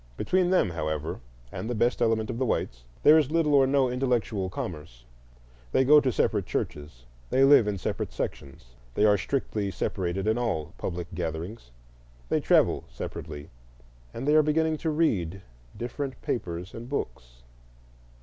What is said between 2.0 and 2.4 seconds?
element of